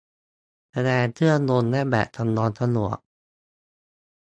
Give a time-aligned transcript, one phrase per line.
[0.71, 2.97] แสดงเครื่องยนต์และแบบจำลองจรวด